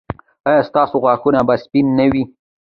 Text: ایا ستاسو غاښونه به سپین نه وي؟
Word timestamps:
ایا 0.49 0.61
ستاسو 0.69 0.95
غاښونه 1.03 1.39
به 1.47 1.55
سپین 1.63 1.85
نه 1.99 2.05
وي؟ 2.11 2.23